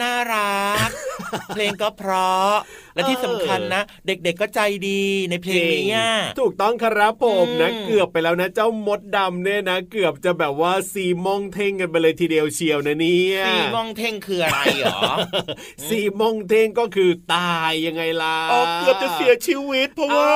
[0.00, 0.90] น่ารัก
[1.54, 2.52] เพลงก็เพราะ
[2.94, 5.00] และที่สำคัญนะ เด็กๆก็ใจดี
[5.30, 6.10] ในเพลงนี้อะ
[6.40, 15.00] ถูกต้องครับผมนะอืมเกือบไปแล้วนะเจ้ามดดำเนี่ยนะ เกือบจะแบบว่าซีมองเท่งกันไปเลยทีเดียวเชียวนะเนี่ยสีมองเท่งคืออะไรหรอ
[15.88, 20.32] ซีมองเท่งก็คือตายยังไงล่ะอ๋อเกือบจะเสียชีวิต เพราะว่า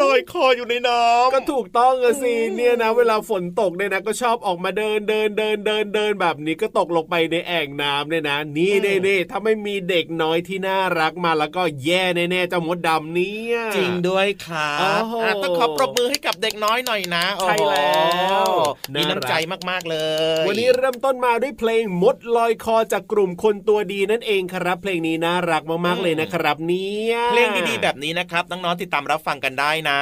[0.00, 17.98] ลอยคออยู่ในน้ำก็ถูกต้องอะสิเนี่ยนะ เวลาฝนตกเนี่ยนะ ก็ชอบออกมาเดินเดินเดินเดินเดินแบบนี้ก็ตกลงไปในแอ่งน้ำเนี่ยนะ นี่เน่เน่ถ้าไม่มีเด็กน้อยที่น่ารักมาแล้วก็แย่แน่ๆเจ้ามดดำเนี่ยจริงด้วยค่ะโอ้โหอะต้องขอปรบมือให้กับเด็กน้อยหน่อยนะใช่แล้
[18.44, 19.34] วโอ้โหมีน่ารักน้ำใจ
[19.70, 19.96] มากๆเล
[20.40, 30.00] ย วันนี้เริ่มต้นมาด้วยเพลงมดลอยคอจากกลุ่มคนตัวดีนั่นเองครับ เพลงนี้น่ารักมากๆเลยนะครับ เนี่ยเพลงดีๆแบบนี้นะครับน้องๆติดตามรับฟังกันได้นะ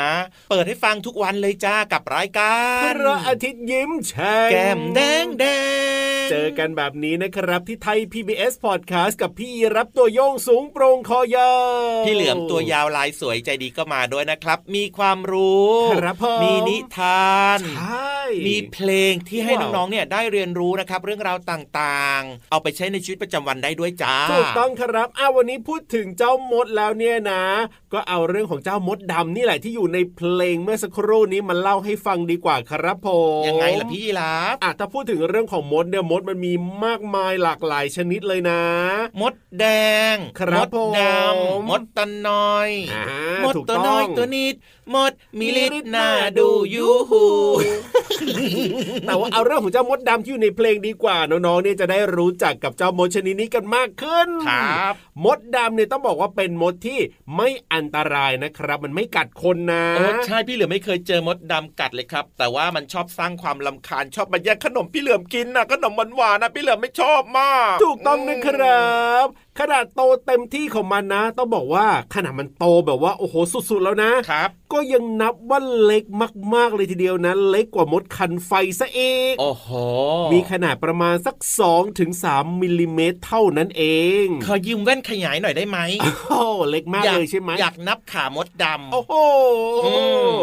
[0.51, 2.53] เปิดให้ฟังทุกวันเลยจ้ากับรายกา
[2.85, 5.45] พรระอาทิตย์ยิ้มแฉ่งแก้มแดงแด
[6.25, 11.53] งเจอกันแบบนี้นะครับที่ไทย PBS Podcast กับพี่รับตัวโยงสูงโปร่งคอยา
[11.89, 27.43] วพี่เหลือมตัวยาวลายสวยใจดีก็มาด้วยนะครับ มีความรู้ครับผมมีนิทานใช่มีเพลงที่ให้ว้าวน้องๆเนี่ยได้เรียนรู้นะครับ เรื่องราวต่างๆ เอาไปใช้ในชีวิตประจำวันได้ด้วยจ้าถูกต้องครับอ้าววันนี้พูดถึงเจ้ามดแล้วเนี่ยนะ
[27.93, 33.09] ก็เอาเรื่องของเจ้ามดดำนี่แหละที่อยู่ในเพลงเมื่อสักครู่นี้มาเล่าให้ฟังดีกว่าครับผ
[33.41, 36.53] มยังไงล่ะพี่ยีราฟอะถ้าพูดถึงเรื่องของมดเนี่ยมดมันมี
[36.85, 38.63] มากมายหลากหลายชนิดเลยนะ
[39.21, 39.67] มดแด
[40.15, 43.05] ง ครับมดดผมำมดตะน้อยอ่า
[43.45, 44.55] มดถูกตัวต้องน้อยตัวนิด
[44.95, 46.09] มดมีฤทมีฤทธิ์ธิ์น่า
[46.39, 47.25] ดูยูหู
[49.07, 56.99] แต่ว่าเอาเรื่องของเจ้ามดดำที่อยู่ในเพลงดีกว่าน้องๆเนี่ยจะได้รู้จักกับเจ้ามดชนิดนี้กันมากขึ้นครับมดดำเนี่ยต้องบอกว่าเป็นมดที่
[57.37, 68.91] ไม่อันตรายนะครับ มันไม่กัดคนนะเออใช่พี่เหลือมไม่เคยเจอมดดำกัดเลยครับ แต่ว่ามันชอบสร้างความลำคาญชอบมาแย่งขนมพี่เหลือมกินนะขนมหวานๆนะพี่เหลือมไม่ชอบมาก ถูกต้องนะครั
[69.25, 69.27] บ
[69.59, 76.05] ขนาดโตเต็มที่ของมันนะ ต้องบอกว่าขนาดมันโตแบบว่าโอ้โหสุดๆแล้วนะครับ ก็ยังนับว่าเล็ก
[76.55, 79.01] มากๆเลยทีเดียวนะ เล็กกว่ามดคันไฟซะเอ
[79.31, 79.69] งโอ้โห
[80.33, 81.37] มีขนาดประมาณสัก
[81.67, 82.11] 2-3ถึง
[82.61, 83.85] มิลลิเมตรเท่านั้นเอ
[84.25, 86.31] งขอยืมแว่นขยายหน่อยได้ไหมโอ้โห
[86.71, 89.15] เล็กมากเลยใช่ไหมอยากนับขามดดำโอ้โห
[89.85, 89.93] อื
[90.33, 90.35] ม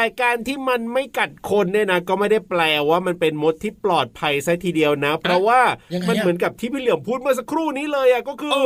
[0.00, 5.60] แต่การที่มันไม่กัดคนเนี่ยนะก็ไม่ได้แปลว่ามันเป็นมดที่ปลอดภัยซะทีเดียวนะ เพราะว่า
[5.94, 8.62] ยังไงอะมันเหมือนกับที่พี่เหลี่ยมพูดเมื่อสักครู่นี้เลยอะก็คือโอ้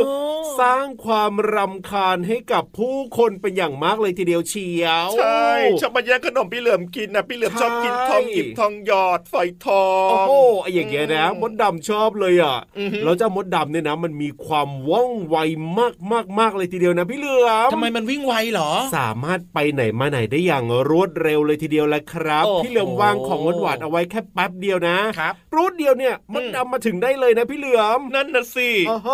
[0.60, 5.48] สร้างความรำคาญให้กับผู้คนเป็นอย่างมากเลยทีเดียวเชียวใช่
[5.80, 10.32] ชอบมาแย่งขนมพี่เหลือมกินนะพี่เหลือมชอบกินทองหยิบทองหยอดฝอยทองโอ้โห
[10.62, 15.36] ไอ้อย่างเงี้ยนะมดดำชอบเลยอะอือหือแล้วเจ้ามดดำเนี่ยนะ มันมีความว่องไว
[15.78, 29.08] มากมากมากเลยทีเดียวนะพี่เหลือมทำไมมันวิ่งไวเหรอ สามารถไปไหนมาไหนได้อย่างรวดเร็วเลยทีเดียวแหละครับโอ้โหพี่เหลือมวางของหวานๆเอาไว้แค่แป๊บเดียวนะครับรูดเดียวเนี่ยมดดำมาถึงได้เลยนะพี่เหลือมนั่นน่ะสิโอ้โห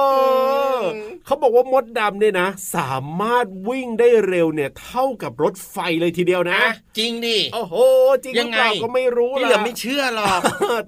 [1.26, 7.74] เขาบอกว่ามดดำเนี่ยนะ สามารถวิ่งได้เร็วเนี่ยเท่ากับรถไฟเลยทีเดียวนะอะจริงดิโอ้โห
[8.24, 10.40] จริงหยัรืงอเปล่าไงก็ไม่รู้พี่ล่ะเหลือมไม่เชื่อหรอก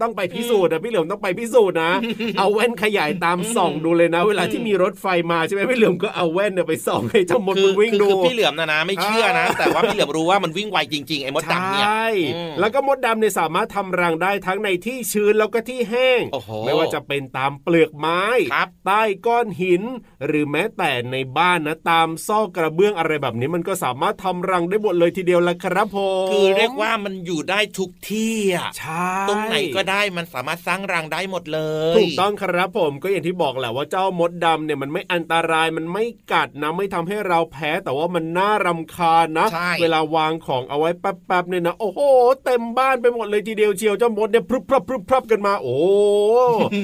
[0.02, 1.92] ต้องไปพิสูจน์นะพี่เหลือมต้องไปพิสูจน์นะ
[2.38, 19.82] เอาแว่นขยายตามส่องดูเลยนะ เวลาที่มีรถไฟมาใช่ไหมพี่เหลือมก็เอาแว่นเนี่ยไปส่องให้เจ้ามดคือมันวิ่งคือดูคือพี่เหลือมนะนะไม่เชื่อนะ แต่ว่าพี่เหลือมรู้ว่ามันวิ่งไวจริงๆไอ้มดดำเนี่ยใช่อืมแล้วก็มดดำเนี่ยสามารถทำรังได้ทั้งในที่ชื้นแล้วก็ที่แห้งโอ้โหไม่ว่าจะเป็นตามเปลือกไม้ครับใต้ก้อนหิน
[20.26, 31.60] หรือแม้แต่ในบ้านนะตามซอกกระเบื้องอะไรแบบนี้มันก็สามารถทำรังได้หมดเลยทีเดียวละครับผมคือเรียกว่ามันอยู่ได้ทุกที่อะใช่ตรงไหนก็ได้มันสามารถสร้างรังได้หมดเล
[31.92, 42.00] ยถูกต้องครับผมก็อย่างที่บอกแหละว่าเจ้ามดดำเนี่ยมันไม่อันตรายมันไม่กัดนะไม่ทำให้เราแพ้แต่ว่ามันน่ารำคาญนะใช่เวลาวางของเอาไว้แป๊บๆเนี่ยนะโอ้โห
[42.44, 45.76] เต็มบ้านไปหมดเลยทีเดียวเชียวเจ้ามดเนี่ยพรึบพรับพรึบพรับกันมาโอ้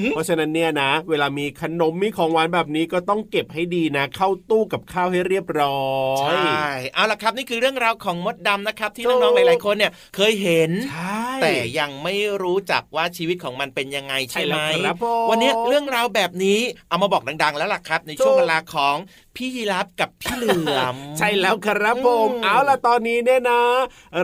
[0.09, 6.61] เพราะฉะนั้นเนี่ยนะ เวลามีขนมมีของหวานแบบนี้ก็ต้องเก็บให้ดีนะ เข้าตู้กับข้าวให้เรียบร้อยใช่
[6.93, 18.95] เอาละครับนี่คือเรื่องราวของมดดำนะครับ ที่ถูกน้องๆหลายๆคนเนี่ยเคยเห็นใช่แต่ยังไม่รู้จักว่าชีวิตของมันเป็นยังไงใช่ไหมใช่แล้วครับผมวันนี้เรื่องราวแบบนี้เอามาบอกดังๆ แล้วล่ะครับ ในช่วงเวลาของ
[19.37, 23.61] พี่ยีรับกับพี่เหลือม ใช่แล้วครับผมอืมเอาล่ะตอนนี้เนี่ยนะ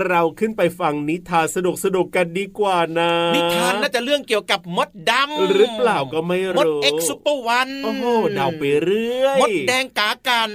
[0.07, 8.06] เราขึ้นไปฟังนิทานสนุกสนุกๆกันดีกว่านะ นิทานน่าจะเรื่องเกี่ยวกับมดดำหรือเปล่าก็ไม่รู้มดเอ็กซ์ซูเปอร์วันโอ้โห
[8.36, 10.50] เดาไปเรื่อยมดแดงกากัน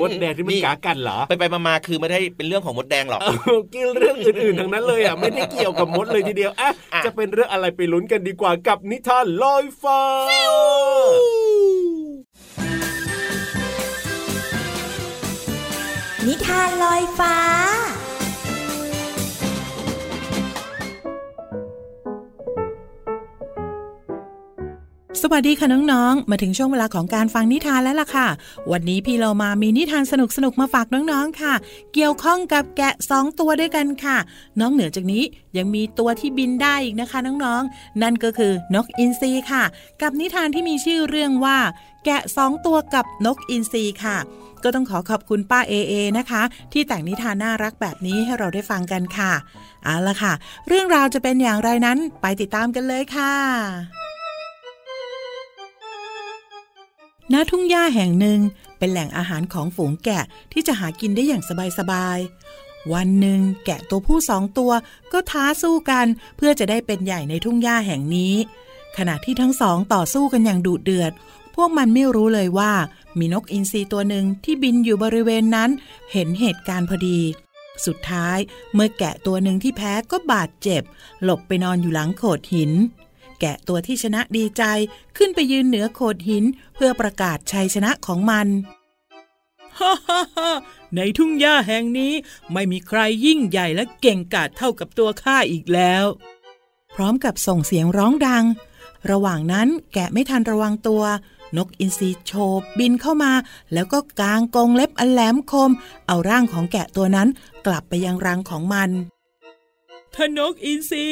[0.00, 3.20] มดแดงที่มันนี่กากันเหรอไปไปๆมาๆคือไม่ได้เป็นเรื่องของมดแดงหรอก
[3.74, 10.00] กินเรื่องอื่นๆทั้งนั้นเลยอะไม่ได้เกี่ยวกับมดเลยทีเดียวอะอะจะเป็นเรื่องอะไรไปลุ้นกันดีกว่ากับนิทานลอยฟ้า
[16.28, 17.36] นิทานลอยฟ้า
[25.24, 28.28] สวัสดีค่ะน้องๆ มาถึงช่วงเวลาของการฟังนิทานแล้วล่ะค่ะ
[28.72, 30.14] วันนี้พี่เรามามีนิทานส
[30.44, 31.54] นุกๆ มาฝากน้องๆ ค่ะ
[31.94, 34.16] เกี่ยวข้องกับแกะสองตัวด้วยกันค่ะ
[34.60, 35.22] น้องเหนือจากนี้
[35.56, 39.64] ยังมีตัวที่บินได้อีกนะคะน้องๆ นั่นก็คือนกอินทรีค่ะ
[40.02, 41.58] กับนิทานที่มีชื่อเรื่องว่า
[42.04, 44.16] แกะสองตัวกับนกอินทรีค่ะ
[44.62, 49.32] ก็ต้องขอขอบคุณป้าเอเอนะคะ ที่แต่งนิทานน่ารักแบบนี้ให้เราได้ฟังกันค่ะ
[49.84, 50.32] เอาละค่ะ
[50.68, 53.34] เรื่องราวจะเป็นอย่างไรนั้นไปติดตามกันเลยค่ะ
[57.32, 58.40] ณทุ่งหญ้าแห่งหนึ่ง
[58.78, 61.42] เป็นแหล่งอาหารของฝูงแกะที่จะหากินได้อย่าง
[61.78, 64.72] สบายๆ วันหนึ่งแกะตัวผู้สองตัว
[65.12, 66.06] ก็ท้าสู้กัน
[66.36, 68.34] เพื่อจะได้เป็นใหญ่ในทุ่งหญ้าแห่งนี้
[68.96, 71.12] ขณะที่ทั้งสองต่อสู้กันอย่างดุเดือด
[71.54, 72.72] พวกมันไม่รู้เลยว่า
[73.18, 75.70] มีนกอินทรีตัวหนึ่งที่บินอยู่บริเวณนั้น
[76.12, 77.20] เห็นเหตุการณ์พอดี
[77.86, 78.38] สุดท้าย
[78.74, 80.82] เมื่อแกะตัวหนึ่งที่แพ้ก็บาดเจ็บ
[81.22, 82.72] หลบไปนอนอยู่หลังโขดหิน
[83.40, 84.62] แกะตัวที่ชนะดีใจ
[85.16, 86.44] ขึ้นไปยืนเหนือโขดหิน
[86.74, 88.46] เพื่อประกาศชัยชนะของมัน
[89.78, 90.50] ฮ่าฮ่าฮ่า
[90.96, 92.12] ในทุ่งหญ้าแห่งนี้
[92.52, 96.04] ไม่มีใครยิ่งใหญ่และเก่งกาจเท่ากับตัวข้าอีกแล้ว
[96.94, 98.44] พร้อมกับส่งเสียงร้องดัง
[99.10, 101.02] ระหว่างนั้นแกะไม่ทันระวังตัว
[101.56, 103.32] นกอินทรีโฉบบินเข้ามา
[103.72, 105.70] แล้วก็กางกรงเล็บอันแหลมคม
[106.06, 107.28] เอาร่างของแกะตัวนั้น
[107.66, 108.90] กลับไปยังรังของมัน
[110.14, 111.06] ท่านนกอินทรี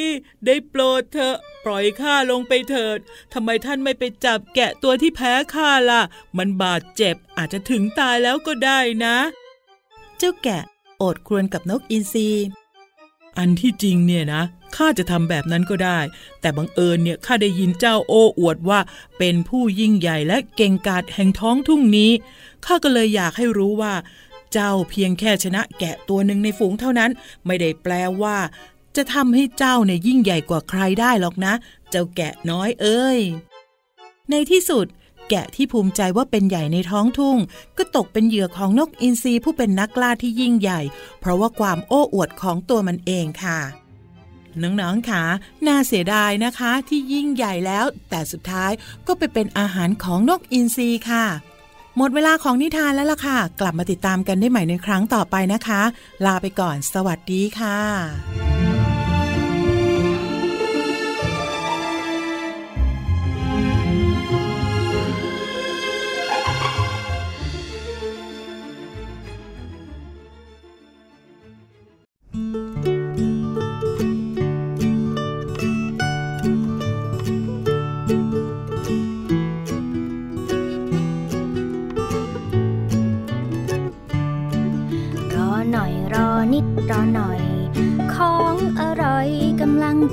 [0.45, 2.97] ได้โปรดเถอะปล่อยข้าลงไปเถิด
[3.33, 6.01] ทำไมท่านไม่ไปจับแกะตัวที่แพ้ข้าล่ะ
[6.37, 9.17] มันบาดเจ็บอาจจะถึงตายแล้วก็ได้นะ
[10.17, 10.63] เจ้าแกะ
[10.97, 12.29] โอดครวญกับนกอินทรี
[13.37, 14.43] อันที่จริงเนี่ยนะ
[14.75, 15.99] ข้าจะทำแบบนั้นก็ได้
[16.41, 18.79] แต่บังเอิญเนี่ยข้าได้ยินเจ้าโอ้อวดว่า
[19.17, 22.11] เป็นผู้ยิ่งใหญ่และเก่งกาจแห่งท้องทุ่งนี้
[22.65, 23.93] ข้าก็เลยอยากให้รู้ว่า
[24.53, 27.11] เจ้าเพียงแค่ชนะแกะตัวหนึ่งในฝูงเท่านั้น
[27.45, 28.37] ไม่ได้แปลว่า
[28.95, 31.53] จะทำให้เจ้าเนี่ยยิ่งใหญ่กว่าใครได้หรอกนะ
[31.89, 33.19] เจ้าแกะน้อยเอ้ย
[34.29, 34.85] ในที่สุด
[35.29, 37.37] แกะที่ภูมิใจว่าเป็นใหญ่ในท้องทุ่ง
[37.77, 40.81] ก็ตกเป็นเหยื่อของนกอินทรีผู้เป็นนักล่าที่ยิ่งใหญ่
[41.19, 43.59] เพราะว่าความโอ้อวดของตัวมันเองค่ะ
[44.61, 45.23] น้องๆค่ะ
[45.67, 48.71] น่าเสียดายนะคะที่ยิ่งใหญ่แล้ว แต่สุดท้าย
[49.07, 51.25] ก็ไปเป็นอาหารของนกอินทรีค่ะ
[51.97, 55.81] หมดเวลาของนิทานแล้วล่ะค่ะ กลับมาติดตามกันได้ใหม่ในครั้งต่อไปนะคะ
[56.25, 58.58] ลาไปก่อน สวัสดีค่ะ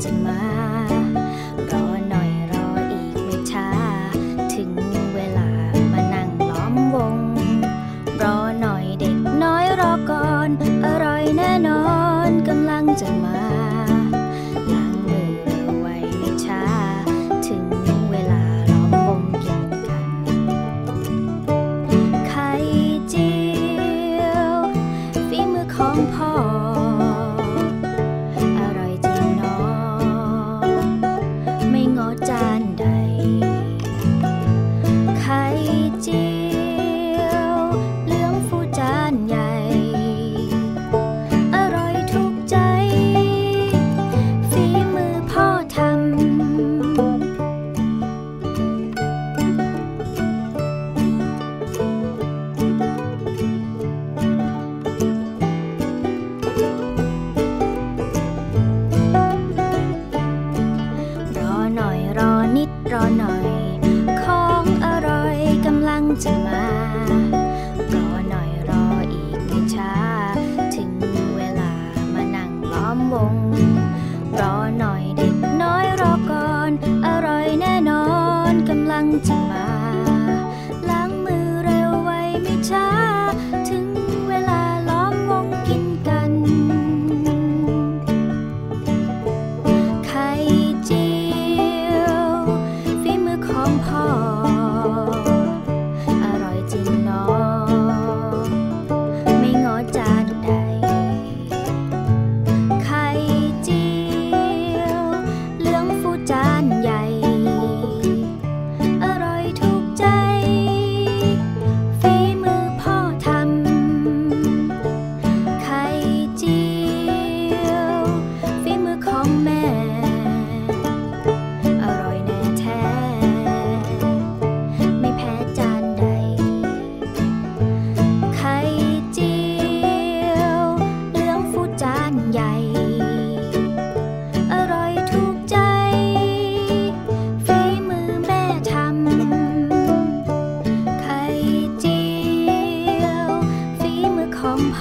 [0.05, 0.76] กำ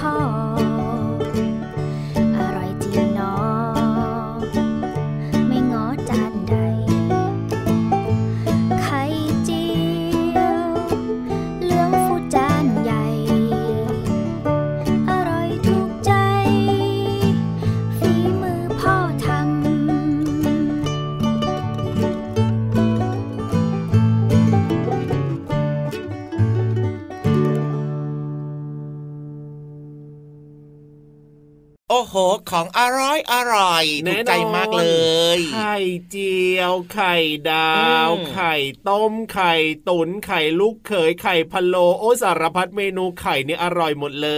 [0.04, 0.65] อ
[34.08, 34.86] ถูกใจมากเล
[35.38, 35.76] ย ไข่
[36.10, 37.16] เจียว ไข่
[37.50, 37.76] ดา
[38.08, 38.56] วอืมไข่
[38.90, 39.54] ต้ม ไข่
[39.90, 44.30] ตุนไข่ลูกเขย ไข่พะโล้โอ้ยสารพัดเมนูไข่นี่อร่อยหมดเล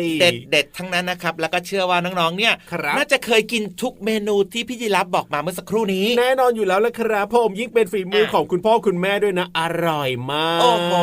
[0.00, 10.94] ย เด็ดเด็ดๆทั้งนั้นนะครับ แล้วก็เชื่อว่าน้องๆเนี่ยครับน่าจะเคยกินทุกเมนูที่พี่ยีรับบอกมาเมื่อสักครู่นี้ แน่นอนอยู่แล้วละครับผมยิ่งเป็นฝีมืออะของคุณพ่อคุณแม่ด้วยนะ อร่อยมากโอ้โห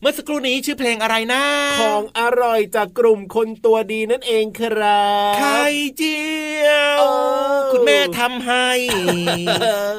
[0.00, 1.42] เมื่อสักครู่นี้ชื่อเพลงอะไรนะ
[1.80, 5.64] ของอร่อยจากกลุ่มคนตัวดีนั่นเองครับไข่
[5.96, 6.18] เจี
[6.66, 7.29] ยวเออ
[7.72, 8.68] คุณแม่ทำให้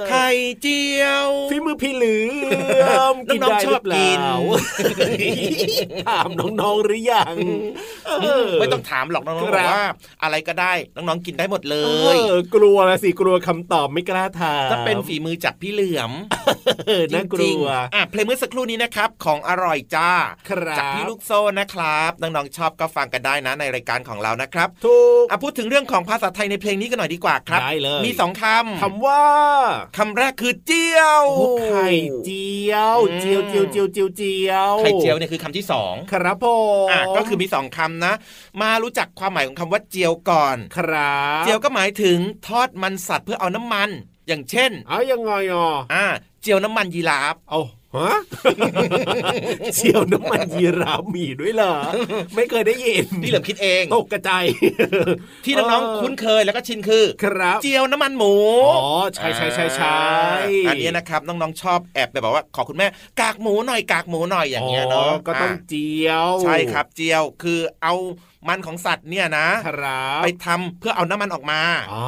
[0.09, 0.27] ไข่
[0.61, 2.17] เจียวฝีมือพี่เหลื
[2.89, 4.35] อมน้องๆได้ชอบหรืเปล่า
[5.21, 7.35] กินถามน้องๆหรือยัง
[8.07, 9.83] เออไม่ต้องถามหรอกน้องๆครับบอกว่า
[10.23, 16.11] อะไรก็ได้น้องๆกินได้หมดเลเอยอกลัวละสิกลัวคำตอบไม่กล้าถามถ้าเป็นฝีมือจากพี่เหลือม
[16.87, 17.63] เออน่ากลัว
[17.95, 20.11] อะเพลงเมื่อสักครู่นี้นะครับ ของอร่อยจ้า
[20.49, 29.25] ครับจากพี่ลูกโซ่นะครับน้องๆชอบก็ฟังกันได้นะในรายการของเรานะครับถูกอะพูดถึงเรื่องของภาษาไทยในเพลงนี้กันหน่อยดีกว่าครับได้เลยมีสองคำคำว่า
[29.97, 31.87] คำแรกคือเจียวโอ้ไข่
[32.25, 36.45] เจียวอืมเจียวเจียวเจียวเจียวเจียวไข่เจียวเนี่ยคือคำที่สองครับผ
[36.85, 38.13] มอะก็คือมีสองคำนะ
[38.61, 43.89] มารู้จักความหมายของคำว่าเจียวก่อน ครับ เจียวก็หมายถึงทอดมันสัตว์เพื่อเอาน้ำมัน
[44.27, 46.05] อย่างเช่น เอายังไงอะอ่า
[46.41, 48.11] เจียวน้ำมันยีราฟโอ้โห ฮะ
[49.75, 51.75] เจียวน้ำมันยีราฟมีด้วยเหรอ
[52.35, 54.43] ไม่เคยได้ยินพี่เหลิมคิดเองตกกระจาย
[55.45, 58.33] ที่น้องๆคุ้นเคยแล้วก็ชินคือ ครับ เจียวน้ำมันหมู
[58.77, 60.01] อ๋อใช่ใช่ใช่ใช่
[60.67, 62.87] อันนี้นะครับน้องๆชอบแอบแบบบอกว่าขอคุณแม่
[63.21, 67.95] กากหมูหน่อยกากหมูหน่อยอย่างเงี้ยเนาะก็ต้องะเจียว ใช่ครับเจียวคือเอา
[68.47, 71.61] มันของสัตว์เนี่ยนะครับไปทำเพื่อเอาน้ำมันออกมา
[71.93, 72.05] อ๋อ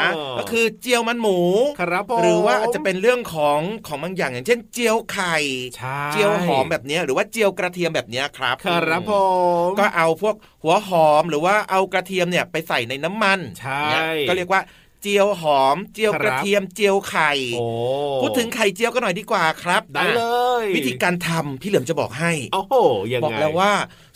[0.00, 1.38] นะก็คือเจียวมันหมู
[1.80, 5.36] ครับผมหรือว่าอาจจะเป็นเรื่องของของบางอย่างอย่างเช่น เจียวไข่
[5.76, 9.12] ใช่เจียวหอมแบบเนี้ยหรือว่าเจียวกระเทียมแบบเนี้ยครับครับผ
[9.66, 14.60] มก็เอาพวกหัวหอมหรือว่าเอากระเทียมเนี่ยไปใส่ในน้ำมันใช่เนี่ยก็เรียกว่า
[15.02, 17.66] เจียวหอม เจียวครับกระเทียมเจียวไข่โอ้
[18.22, 22.74] พูดถึงไข่เจียวกันหน่อยดีกว่าครับได้เลอะยวิธีการทำพี่เหลือมจะบอกให้โอ้โห
[23.12, 23.72] ยังบอกไงแล้วว่า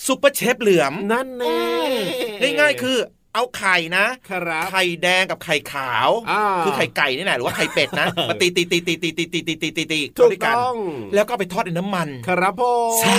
[0.07, 2.97] ซุปเปอร์เชฟเหลือมนั่นแน่ง่ายๆคือ
[3.35, 10.77] เอาไข่นะครับไข่แดงกับไข่ขาวอ่าคือไข่ไก่นี่แหละหรือว่าไข่เป็ดนะมาตีตีตีตีตีตีตีตีตีตีตีถูกด้วยกันต้อง
[11.15, 13.17] แล้วก็เอาไปทอดในน้ำมัน ครับผมชา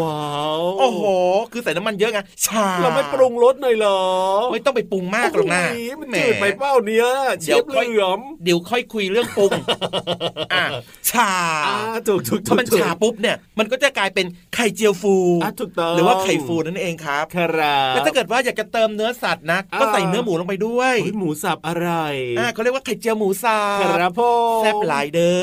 [0.00, 0.22] ว้า
[0.58, 1.04] วโอ้โห
[1.52, 4.00] คือใส่น้ำมันเยอะไงชาเราไม่ปรุงรสหน่อยเหรอ
[4.52, 7.06] ไม่ต้องไปปรุงมากหรอกนะโยมันแหมจืดไปเป้าเนี้ย
[7.42, 9.50] เชเดี๋ยวฟค่อยเหลือมเดี๋ยวค่อยคุยเรื่องปรุง
[10.54, 10.64] อะ
[11.10, 11.32] ชา
[11.66, 11.76] อ่า
[12.08, 21.88] ถูกถูกพอมันชาปุ๊บเนี่ยมันก็จะกลายเป็นไข่เจียวฟูอะถูกต้องหรือว่าไข่ฟูนั่นเองครับครับแล้วถ้าเกิดว่าอยากจะเติมเนื้อสัตว์นะก็ใส่เนื้อหมูลงไปด้วยเฮ้ยหมูสับอะไร
[22.38, 24.20] อ่าเขาเรียกว่าไข่เจียวหมูสับครับผ
[24.58, 25.34] มแซ่บหลายเด้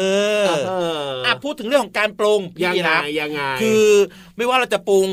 [0.44, 0.72] อเอ
[1.06, 3.88] ออะพูดถึงเรื่องของการปรุงพี่ยังไงนะยังไงคือ
[4.38, 5.10] ไม่ว่าเราจะปรุง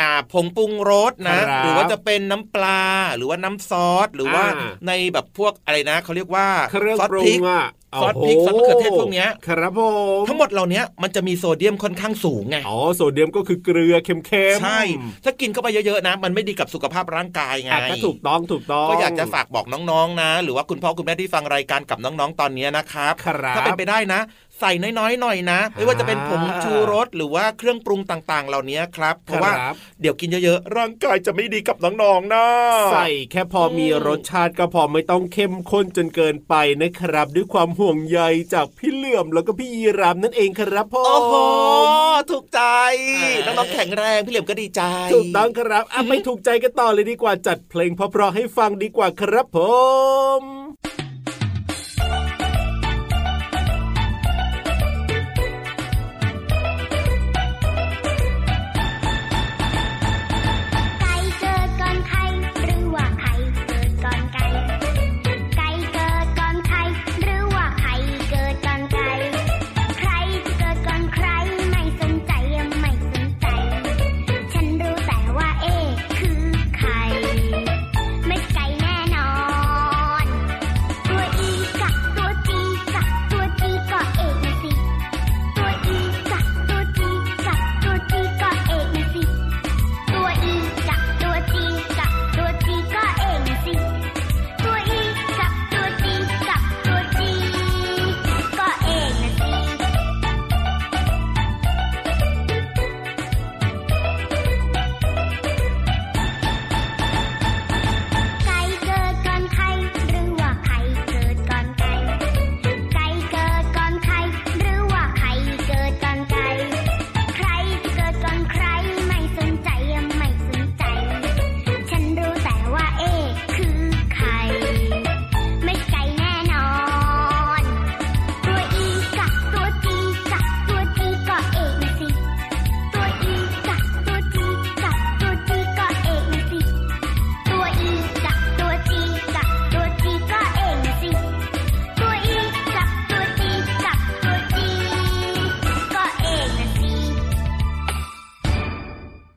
[0.00, 2.82] อ่าผงปรุงรสนะครับหรือว่าจะเป็นน้ำปลา
[3.16, 7.64] หรือว่าน้ำซอสหรือว่าอ่าในแบบพวกอะไรนะเขาเรียกว่าเครื่องซอสปรุพริงกอะ
[8.02, 9.80] ซอสพริกโโหซอสมะเขือเทศพวกเนี้ยครับผ
[10.20, 14.80] มทั้งหมดเหล่านี้มันจะมีโซเดียมค่อนข้างสูงไงอ๋อโซเดียมก็คือเกลือเค็มๆใช่
[15.24, 24.20] ถ้ากินเข้าไปเยอะๆนะ มันไม่ดีกับสุขภาพร่างกายไงอะก็ถูกต้องถูกต้องก็อยากจะฝากบอกน้องๆนะ หรือว่าคุณพ่อคุณแม่ที่ฟังรายการกับน้องๆตอนนี้นะครับครับถ้าเป็นไปได้นะ
[24.60, 32.46] ใส่น้อยๆหน่อยนะ ไม่ว่าจะเป็นผงชูรสหรือว่าเครื่องปรุงต่างๆ เหล่านี้ครับ เพราะว่าครับเดี๋ยวกินเยอะร่างกายจะไม่ดีกับน้องๆนะ
[32.92, 38.20] ใส่แค่พอมีรสชาติก็พอไม่ต้องเข้มข้นจนเกินไปนะครับ ด้วยความห่วงใย
[38.54, 41.34] จากพี่เหลื่อมแล้วก็พี่ยีรามนั่นเองครับพ่อๆโอ้โห
[42.30, 42.60] ถูกใจ
[43.46, 44.82] อ่าน้องๆแข็งแรงพี่เหลี่ยมก็ดีใจ
[45.12, 49.58] ถูกต้องครับอะไปถูกใจกันต่อเลยดีกว่าจัดเพลงเพราะๆให้ฟังดีกว่าครับผ
[50.40, 50.65] ม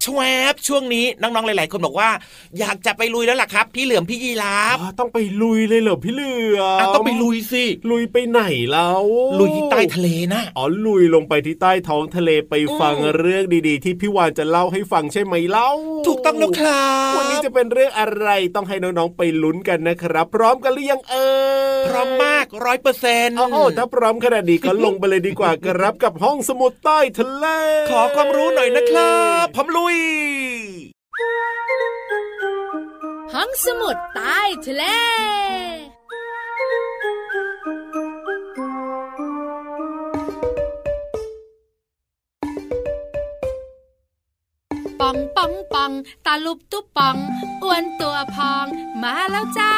[0.10, 2.10] ชวบช่วงนี้น้องๆหลาย ๆ คนบอกว่า
[2.60, 8.42] อยากจะไปลุยแล้วล่ะครับ พี่เหลือมพี่ยีราฟอ๋อต้องไปลุยเลยเหรอพี่เหลือมอะต้องไปลุยสิลุยไปไหน
[8.72, 9.06] แล้ว
[9.40, 15.70] ลุยที่ใต้ทะเลนะอ๋อลุยลงไปที่ใต้ท้องทะเลไปฟังอืมเรื่องดีๆ ที่พี่วานจะเล่าให้ฟังใช่ไหมเล่า
[16.08, 21.30] ถูกต้องแล้วครับวันนี้จะเป็นเรื่องอะไรต้องให้น้องๆไปลุ้นกันนะครับ พร้อมกันหรือยังเอ่
[21.82, 27.46] ยพร้อมมากร้อยเปอร์เซ็นต์โอ้โหถ้าพร้อมขนาดนี้ก็ลงไปเลยดีกว่าครับกับห้องสมุดใต้ทะเล
[27.92, 29.99] ขอความรู้หน่อยนะครับพร้อมลุย
[33.34, 34.84] ห้องสมุดใต้ทะเล
[45.10, 45.92] องปปองป่อง
[46.26, 47.18] ตาลุบตุ๊บปอง
[47.64, 48.66] อ้วนตัวพอง
[49.04, 49.74] มาแล้วจ้า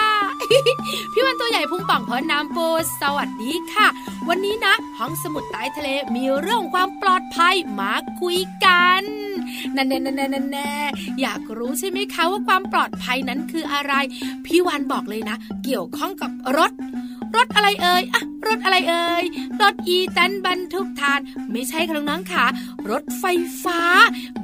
[1.13, 2.57] พี่วันตัวใหญ่พุงป่องพอน้ำโป
[3.01, 3.87] สวัสดีค่ะ
[4.29, 9.03] วันนี้นะ ห้องสมุดใต้ทะเลมีเรื่องความปลอดภัยมาคุยกัน
[9.75, 10.73] นั่นแน่แน่แน่แน่
[11.21, 13.93] อยากรู้ใช่ไหมคะว่าความปลอดภัยนั้นคืออะไร
[14.45, 16.71] พี่วันบอกเลยนะ เกี่ยวข้องกับรถ
[17.35, 19.25] รถอะไรเอ่ยอะ รถอะไรเอ่ย
[19.61, 21.19] รถอีแตนบรรทุกทาน
[21.51, 22.45] ไม่ใช่ค่ะน้องๆค่ะ
[22.89, 23.25] รถไฟ
[23.63, 23.81] ฟ้า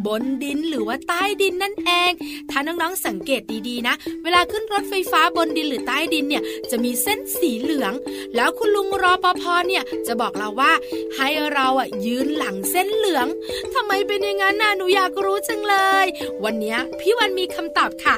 [0.06, 2.12] บนดินหรือว่าใต้ดินนั่นเอง
[2.52, 7.94] ถ้าน้องๆสังเกตดีๆนะ เวลาขึ้นรถไฟฟ้าบนดินหรือใต้ดินเนี่ย จะมีเส้นสีเหลือง
[8.36, 10.72] แล้วคุณลุงรอปภเนี่ยจะบอกเราว่า
[11.16, 13.28] ให้เราอะยืนหลังเส้นเหลือง
[13.74, 16.06] ทำไมเป็นอย่างนั้นน่ะหนูอยากรู้จังเลย
[16.44, 18.16] วันนี้พี่วันมีคำตอบค่ะ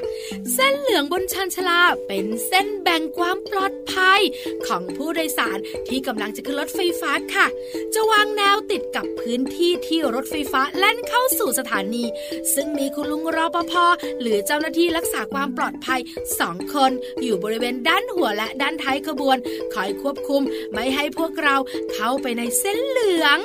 [0.53, 4.21] เส้นเหลืองบนชานชาลาเป็นเส้นแบ่งความปลอดภัย
[4.67, 7.47] ของผู้โดยสารที่กำลังจะขึ้นรถไฟฟ้าค่ะ
[7.93, 12.05] จะวางแนวติดกับพื้นที่ที่รถไฟฟ้าแล่นเข้าสู่สถานี
[12.53, 13.73] ซึ่งมีคุณลุงรอปภ
[14.21, 15.99] หรือเจ้าหน้าที่รักษาความปลอดภัย
[16.39, 19.37] สองคน อยู่บริเวณด้านหัวและด้านท้ายขบวน
[19.73, 20.41] คอยควบคุม
[20.73, 21.55] ไม่ให้พวกเรา
[21.93, 23.39] เข้าไปในเส้นเหลือง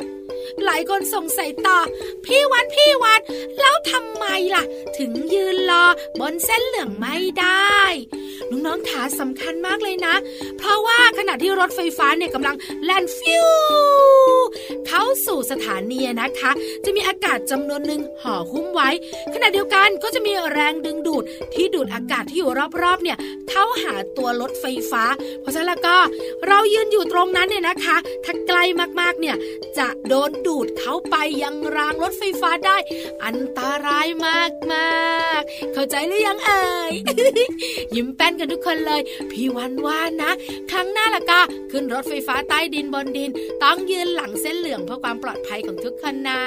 [0.65, 1.79] หลายคนสงสัยต่อ
[2.25, 3.21] พี่วันพี่วัน
[3.61, 4.65] แล้วทำไมล่ะ
[4.99, 5.87] ถึงยืนรอ
[6.21, 7.79] บนเส้นเหลืองไม่ได้
[8.51, 10.15] น้องๆขาสำคัญมากเลยนะ
[10.59, 13.47] เพราะว่าขณะที่รถไฟฟ้าเนี่ยกำลังแล่นฟิว
[14.87, 16.51] เข้าสู่สถานีนะคะ
[16.85, 18.91] จะมีอากาศจำนวนหนึ่งห่อหุ้มไว้
[19.35, 22.51] ขณะเดียวกันก็จะมีแรงดึงดูดที่ดูดอากาศที่อยู่
[22.83, 23.19] รอบๆเนี่ย
[23.51, 25.05] เข้าหาตัวรถไฟฟ้า
[25.41, 25.97] เพราะฉะนั้นแล้วก็
[26.47, 28.59] เรายืนอยู่ตรงนั้นเนี่ยนะคะ ถ้าไกล
[29.01, 29.37] มากๆเนี่ย
[29.79, 32.77] จะโดนดูดเข้าไปยังรางรถไฟฟ้าได้
[33.25, 36.93] อันตรายมากๆเข้าใจหรือยังเอ่ย
[37.95, 40.33] ยิ้มแป้นกันทุกคนเลย พี่วันว่านะ
[40.71, 43.31] ครั้งหน้าละก็ขึ้นรถไฟฟ้าใต้ดินบนดิน
[43.63, 46.43] ต้องยืนหลังเส้นเหลืองเพื่อความปลอดภัยของทุกคนนะ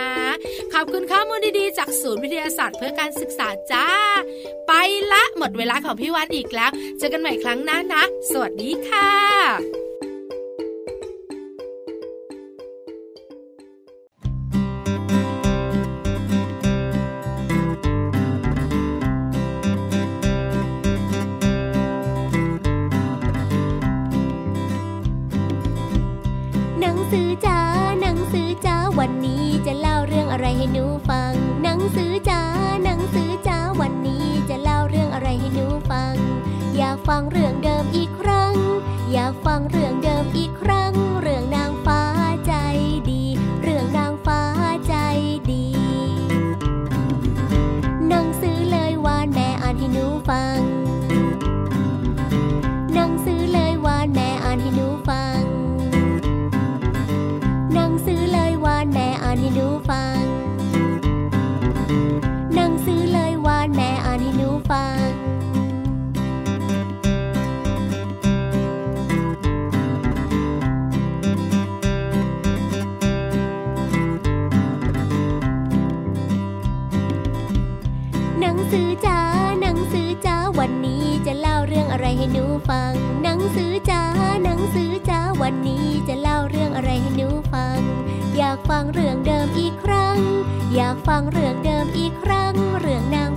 [0.74, 3.88] ขอบคุณข้อมูลดีๆ จากศูนย์วิทยาศาสตร์เพื่อการศึกษาจ้า
[4.68, 4.72] ไป
[5.12, 38.54] ละหมดเวลาของพี่วันอีกแล้ว เจอกันใหม่ครั้งหน้านะ สวัสดีค่ะังอีกครั้ง
[39.12, 41.44] อยากฟังเรื่องเดิมอีกครั้งเรื่อง
[83.56, 84.04] สือจ้า
[84.44, 87.80] หนังสือจ้าวันนี้จะเล่าเรื่องอะไรให้หนูฟัง
[88.38, 90.18] อยากฟังเรื่องเดิมอีกครั้ง
[90.76, 93.32] อยากฟังเรื่องเดิมอีกครั้ง เรื่องนาง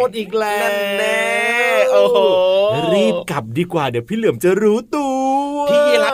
[0.00, 1.20] หมดอีกแล้วนั่นแน่
[1.92, 2.18] โอ้โห
[2.94, 4.99] รีบกลับดีกว่าเดี๋ยวพี่เหลือมจะรู้ตัวพี่ยีรับ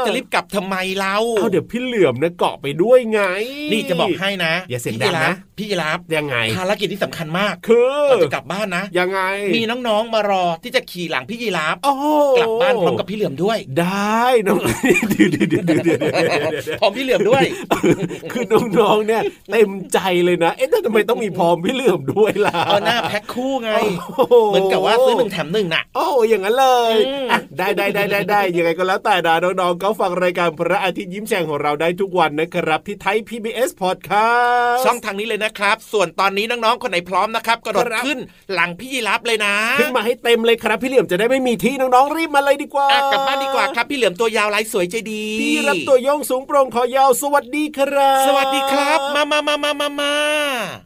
[0.07, 3.21] จะรีบกลับทำไมเราเอาเดี๋ยวพี่เหลือมนะเกาะไปด้วยไง
[3.73, 9.21] นี่จะบอกให้นะอย่าเสียงพี่ดังนะพี่ยีรับยังไงภารกิจที่สำคัญมากคือก่อนจะกลับบ้านนะ ยังไง
[9.57, 12.05] มีน้องๆมารอที่จะขี่หลังพี่ยีรับโอ้โห
[12.39, 14.59] กลับบ้านพร้อมกับพี่เหลือมด้วย ได้น้อง
[15.11, 17.43] เดี๋ยวเดี๋ยวเดี๋ยวเดี๋ยวเดี๋ยวเดี๋ยวพร้อมพี่เหลือมด้วย
[18.33, 18.45] คือ
[18.79, 23.71] น้องๆเนี่ยเต็มใจเลยนะ เอ๊ะแต่ทำไมต้องมีพร้อมพี่เหลือมด้วยล่ะเอาหน้าแพ็คคู่ไง
[24.17, 38.19] โอ้โเหมือนกับว่าซื้อหนึ่งแถมหนึ่งน่ะโอ้อย่างนั้นเลยอืมอะได้ได้ได้ได้ได้ยังไงก็แล้วแต่ดาน้องๆก็ฟังรายการพระอาทิตย์ยิ้มแฉ่งของเราได้ทุกวันนะครับ ที่ไทย PBS Podcast ช่องทางนี้เลยนะครับ ส่วนตอนนี้น้องๆคนไหนพร้อมนะครับกระโดดครับขึ้น
[38.55, 50.86] หลังพี่ยีรับเลยนะ ขึ้นมาให้เต็มเลยครับพี่เหลี่ยมจะได้ไม่มีที่น้องๆรีบมาเลยดีกว่าอะกลับบ้านดีกว่าครับพี่เหลือมตัวยาวลายสวยใจดีพี่รับตัวโยงสูงโปร่งคอยาวสวัสดีครับ สวัสดีครับ มามามามามามา